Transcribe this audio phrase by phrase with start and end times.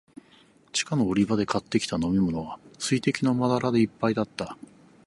[0.71, 4.57] 地下の売り場で買ってきた飲みものは、水滴のまだらでいっぱいだった。